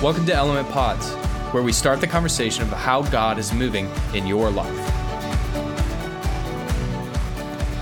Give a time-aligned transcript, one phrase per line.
[0.00, 1.10] Welcome to Element Pods,
[1.52, 4.78] where we start the conversation about how God is moving in your life.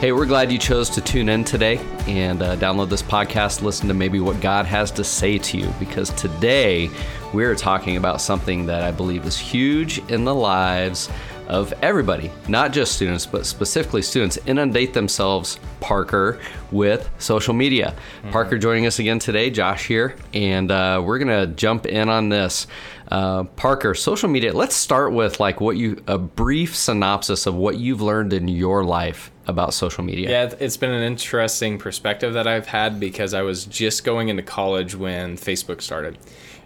[0.00, 1.78] Hey, we're glad you chose to tune in today
[2.08, 5.72] and uh, download this podcast, listen to maybe what God has to say to you,
[5.78, 6.90] because today
[7.32, 11.08] we're talking about something that I believe is huge in the lives
[11.52, 16.40] of everybody, not just students, but specifically students, inundate themselves, Parker,
[16.70, 17.94] with social media.
[17.94, 18.30] Mm-hmm.
[18.30, 22.66] Parker joining us again today, Josh here, and uh, we're to jump in on this.
[23.08, 27.76] Uh, Parker, social media, let's start with like what you, a brief synopsis of what
[27.76, 30.30] you've learned in your life about social media.
[30.30, 34.42] Yeah, it's been an interesting perspective that I've had because I was just going into
[34.42, 36.16] college when Facebook started.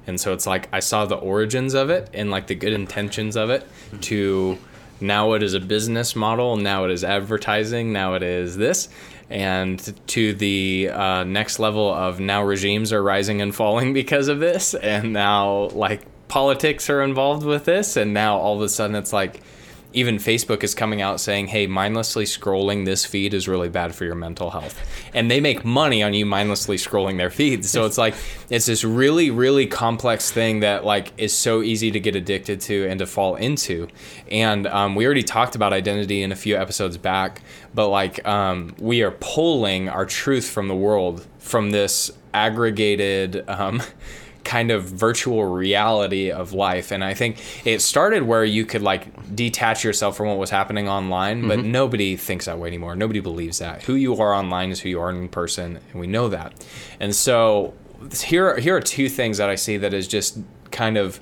[0.07, 3.37] And so it's like I saw the origins of it and like the good intentions
[3.37, 3.67] of it
[4.03, 4.57] to
[5.01, 8.89] now it is a business model, now it is advertising, now it is this.
[9.29, 9.79] And
[10.09, 14.75] to the uh, next level of now regimes are rising and falling because of this.
[14.75, 17.97] And now like politics are involved with this.
[17.97, 19.43] And now all of a sudden it's like,
[19.93, 24.05] even Facebook is coming out saying, hey, mindlessly scrolling this feed is really bad for
[24.05, 24.79] your mental health.
[25.15, 27.71] And they make money on you mindlessly scrolling their feeds.
[27.71, 28.15] So it's like,
[28.51, 32.87] it's this really, really complex thing that like is so easy to get addicted to
[32.89, 33.89] and to fall into.
[34.31, 37.43] And um, we already talked about identity in a few episodes back,
[37.75, 43.83] but like um, we are pulling our truth from the world from this aggregated, um,
[44.47, 46.93] kind of virtual reality of life.
[46.93, 50.89] And I think it started where you could like detach yourself from what was happening
[50.89, 51.73] online, but mm-hmm.
[51.73, 52.95] nobody thinks that way anymore.
[52.95, 53.83] Nobody believes that.
[53.83, 56.65] Who you are online is who you are in person, and we know that.
[57.01, 57.75] And so
[58.23, 60.39] here, here are two things that I see that is just
[60.71, 61.19] kind of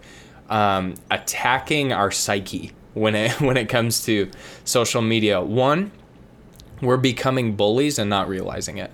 [0.50, 4.30] um, attacking our psyche when it when it comes to
[4.64, 5.41] social media.
[5.41, 5.92] One,
[6.83, 8.92] we're becoming bullies and not realizing it.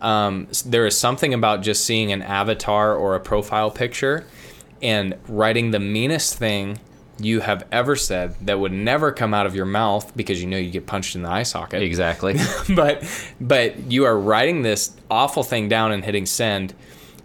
[0.00, 4.24] Um, there is something about just seeing an avatar or a profile picture
[4.80, 6.78] and writing the meanest thing
[7.20, 10.56] you have ever said that would never come out of your mouth because you know
[10.56, 11.82] you get punched in the eye socket.
[11.82, 12.36] Exactly.
[12.74, 13.04] but
[13.40, 16.74] but you are writing this awful thing down and hitting send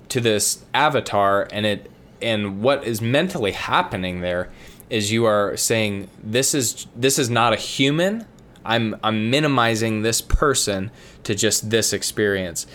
[0.09, 1.91] to this avatar and it
[2.21, 4.49] and what is mentally happening there
[4.89, 8.25] is you are saying this is this is not a human
[8.65, 10.91] I'm I'm minimizing this person
[11.23, 12.65] to just this experience.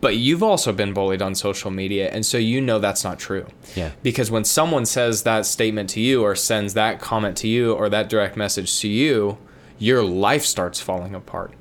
[0.00, 3.46] But you've also been bullied on social media, and so you know that's not true.
[3.74, 3.92] Yeah.
[4.02, 7.88] Because when someone says that statement to you, or sends that comment to you, or
[7.88, 9.38] that direct message to you,
[9.78, 11.52] your life starts falling apart.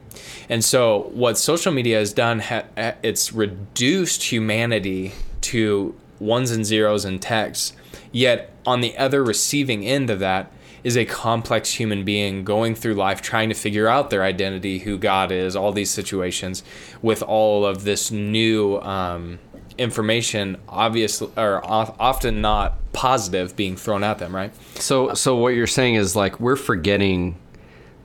[0.49, 2.43] And so, what social media has done,
[2.77, 7.75] it's reduced humanity to ones and zeros and text.
[8.11, 10.51] Yet, on the other receiving end of that,
[10.85, 14.99] is a complex human being going through life trying to figure out their identity, who
[14.99, 16.63] God is, all these situations,
[17.01, 19.39] with all of this new um,
[19.79, 24.35] information, obviously or often not positive, being thrown at them.
[24.35, 24.53] Right.
[24.75, 27.35] So, so what you're saying is like we're forgetting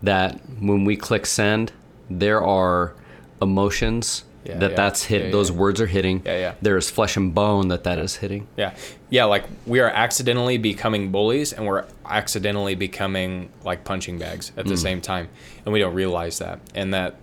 [0.03, 1.73] that when we click send,
[2.09, 2.95] there are
[3.43, 6.23] emotions yeah, that yeah, that's hit yeah, those words are hitting.
[6.25, 6.55] Yeah yeah.
[6.63, 8.47] There's flesh and bone that that is hitting.
[8.57, 8.75] Yeah.
[9.11, 14.67] Yeah like we are accidentally becoming bullies and we're accidentally becoming like punching bags at
[14.67, 14.79] the mm.
[14.79, 15.29] same time
[15.65, 17.17] and we don't realize that and that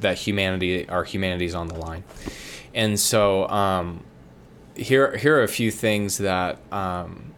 [0.00, 2.02] that humanity our humanity is on the line.
[2.74, 4.02] And so um
[4.74, 7.34] here here are a few things that um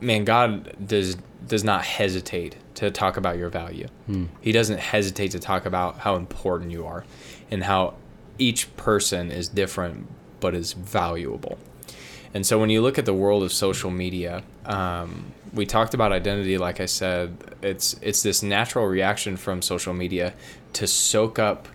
[0.00, 3.88] man god does does not hesitate to talk about your value.
[4.08, 4.28] Mm.
[4.40, 7.04] he doesn't hesitate to talk about how important you are
[7.50, 7.94] and how
[8.38, 10.08] each person is different
[10.40, 11.58] but is valuable.
[12.34, 16.12] And so when you look at the world of social media, um, we talked about
[16.12, 16.58] identity.
[16.58, 20.34] Like I said, it's it's this natural reaction from social media
[20.74, 21.68] to soak up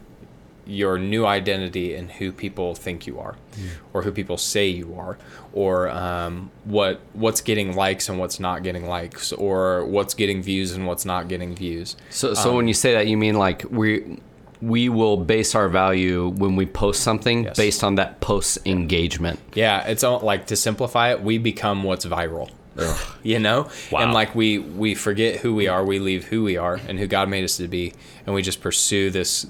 [0.66, 3.68] your new identity and who people think you are, mm.
[3.94, 5.18] or who people say you are,
[5.52, 10.72] or um, what what's getting likes and what's not getting likes, or what's getting views
[10.72, 11.98] and what's not getting views.
[12.12, 14.20] So, so um, when you say that, you mean like we
[14.64, 17.58] we will base our value when we post something yes.
[17.58, 19.38] based on that post engagement.
[19.54, 22.50] Yeah, it's all, like to simplify it, we become what's viral.
[23.24, 24.00] you know wow.
[24.00, 27.06] and like we we forget who we are we leave who we are and who
[27.06, 27.94] god made us to be
[28.26, 29.46] and we just pursue this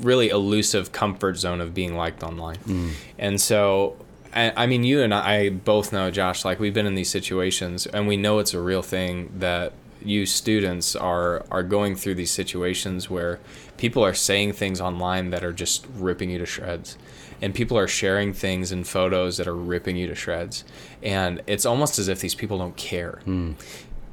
[0.00, 2.90] really elusive comfort zone of being liked online mm.
[3.16, 3.94] and so
[4.34, 7.86] I, I mean you and i both know josh like we've been in these situations
[7.86, 9.72] and we know it's a real thing that
[10.04, 13.40] you students are are going through these situations where
[13.76, 16.96] people are saying things online that are just ripping you to shreds.
[17.42, 20.64] And people are sharing things and photos that are ripping you to shreds.
[21.02, 23.20] And it's almost as if these people don't care.
[23.26, 23.54] Mm.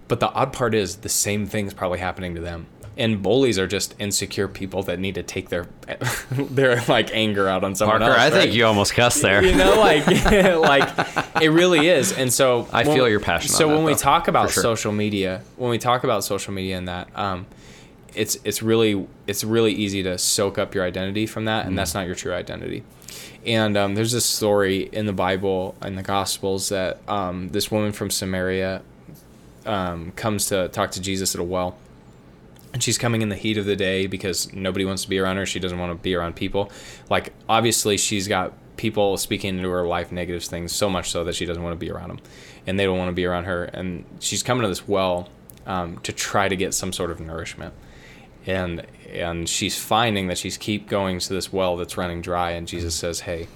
[0.07, 2.65] but the odd part is the same thing's probably happening to them
[2.97, 5.67] And bullies are just insecure people that need to take their
[6.31, 8.19] their like anger out on someone Parker, else.
[8.19, 8.33] I right?
[8.43, 9.43] think you almost cussed there.
[9.43, 10.05] you know like
[10.59, 13.85] like it really is and so I when- feel your passion so on that, when
[13.85, 14.61] we though, talk about sure.
[14.61, 17.45] social media when we talk about social media and that um
[18.13, 21.77] it's it's really it's really easy to soak up your identity from that and Mm.
[21.77, 22.83] that's not your true identity
[23.45, 27.93] and um, there's this story in the bible in the gospels that um, this woman
[27.93, 28.81] from samaria
[29.65, 31.77] um, comes to talk to jesus at a well
[32.73, 35.37] and she's coming in the heat of the day because nobody wants to be around
[35.37, 35.45] her.
[35.45, 36.71] She doesn't want to be around people.
[37.09, 41.35] Like obviously she's got people speaking into her life negative things so much so that
[41.35, 42.19] she doesn't want to be around them,
[42.65, 43.65] and they don't want to be around her.
[43.65, 45.29] And she's coming to this well
[45.65, 47.73] um, to try to get some sort of nourishment,
[48.45, 52.51] and and she's finding that she's keep going to this well that's running dry.
[52.51, 53.47] And Jesus says, "Hey,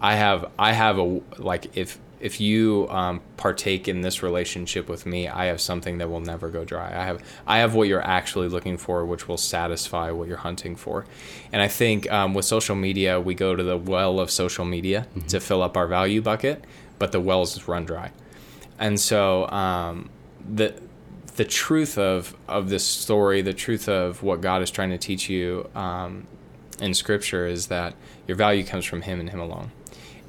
[0.00, 5.06] I have I have a like if if you um, partake in this relationship with
[5.06, 6.88] me, I have something that will never go dry.
[6.88, 10.76] I have I have what you're actually looking for, which will satisfy what you're hunting
[10.76, 11.06] for.
[11.52, 15.06] And I think um, with social media, we go to the well of social media
[15.28, 16.64] to fill up our value bucket,
[16.98, 18.12] but the wells run dry.
[18.78, 20.10] And so um,
[20.48, 20.74] the
[21.36, 25.28] the truth of of this story, the truth of what God is trying to teach
[25.30, 26.26] you um,
[26.80, 27.94] in Scripture is that
[28.26, 29.70] your value comes from Him and Him alone,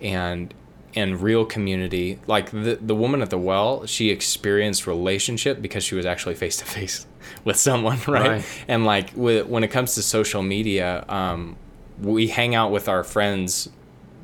[0.02, 0.54] and
[0.96, 2.20] and real community.
[2.28, 6.58] Like the the woman at the well, she experienced relationship because she was actually face
[6.58, 7.06] to face
[7.46, 8.30] with someone, right?
[8.30, 8.46] Right.
[8.68, 11.56] And like with, when it comes to social media, um,
[12.02, 13.70] we hang out with our friends,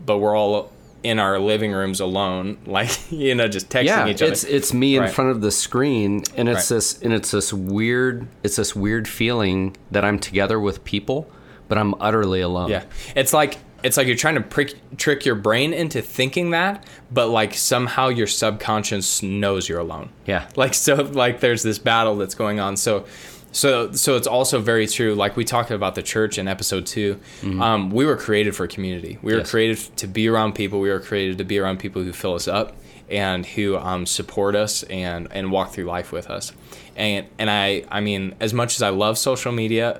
[0.05, 0.71] but we're all
[1.03, 4.31] in our living rooms alone, like you know, just texting yeah, each other.
[4.31, 6.75] it's it's me in front of the screen, and it's Right.
[6.77, 11.29] this and it's this weird it's this weird feeling that I'm together with people,
[11.69, 12.69] but I'm utterly alone.
[12.71, 12.83] Yeah,
[13.15, 17.27] it's like it's like you're trying to prick, trick your brain into thinking that, but
[17.29, 20.09] like somehow your subconscious knows you're alone.
[20.25, 20.47] Yeah.
[20.55, 22.75] Like so, like there's this battle that's going on.
[22.77, 23.05] So,
[23.51, 25.15] so so it's also very true.
[25.15, 27.19] Like we talked about the church in episode 2
[27.61, 29.17] Um, we were created for community.
[29.21, 29.45] We were Mm-hmm.
[29.45, 29.51] Yes.
[29.51, 30.79] created to be around people.
[30.79, 32.75] We were created to be around people who fill us up
[33.09, 36.51] and who um, support us and and walk through life with us.
[36.95, 39.97] And and I I mean, as much as I love social media,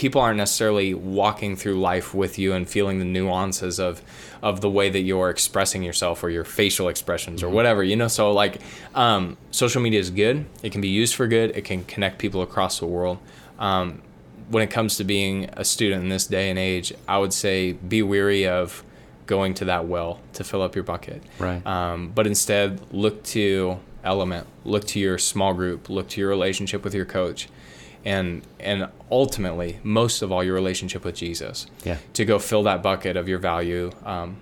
[0.00, 4.00] people aren't necessarily walking through life with you and feeling the nuances of
[4.40, 8.08] of the way that you're expressing yourself or your facial expressions or whatever you know?
[8.08, 8.62] So like
[8.94, 10.46] um, social media is good.
[10.62, 11.54] It can be used for good.
[11.54, 13.18] It can connect people across the world.
[13.58, 14.00] Um,
[14.48, 17.72] when it comes to being a student in this day and age i would say
[17.72, 18.82] be weary of
[19.26, 21.22] going to that well to fill up your bucket.
[21.38, 21.64] Right.
[21.64, 24.48] um, but instead look to element.
[24.64, 25.88] Look to your small group.
[25.88, 27.46] Look to your relationship with your coach
[28.04, 31.98] and and ultimately most of all your relationship with jesus Yeah.
[32.14, 34.36] to go fill that bucket of your value um,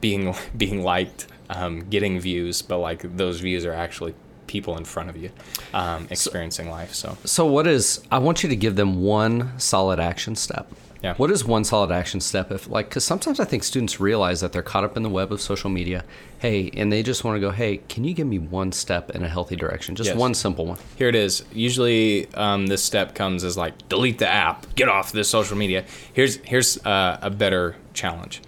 [0.00, 4.14] being being liked um, getting views but like those views are actually
[4.46, 5.30] people in front of you
[5.74, 8.02] um, experiencing life so So what is?
[8.10, 10.66] I want you to give them one solid action step.
[11.02, 11.14] Yeah.
[11.14, 14.52] What is one solid action step if like because sometimes I think students realize that
[14.52, 16.04] they're caught up in the web of social media.
[16.40, 17.50] Hey, and they just want to go.
[17.50, 19.94] Hey, can you give me one step in a healthy direction?
[19.94, 20.16] Just Yes.
[20.18, 20.78] one simple one.
[20.96, 25.12] here it is usually um, this step comes as like delete the app get off
[25.12, 28.42] this social media here's here's uh, a better challenge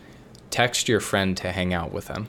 [0.50, 2.28] text your friend to hang out with them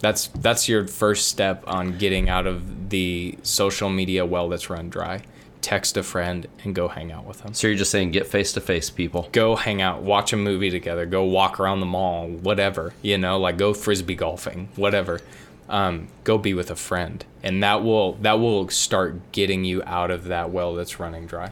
[0.00, 4.88] that's that's your first step on getting out of the social media well that's run
[4.88, 5.20] dry
[5.60, 8.52] text a friend and go hang out with them So you're just saying get face
[8.52, 9.28] to face, people.
[9.32, 13.38] go hang out watch a movie together go walk around the mall whatever you know
[13.38, 15.20] like go frisbee golfing whatever
[15.68, 20.10] um, go be with a friend and that will that will start getting you out
[20.10, 21.50] of that well that's running dry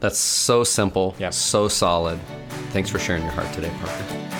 [0.00, 1.32] That's so simple, Yep.
[1.32, 2.18] so solid.
[2.72, 4.31] Thanks for sharing your heart today, Parker.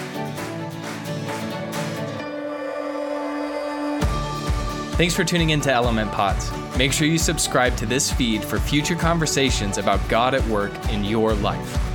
[4.92, 6.52] Thanks for tuning in to Element Pods.
[6.76, 11.02] Make sure you subscribe to this feed for future conversations about God at work in
[11.02, 11.91] your life.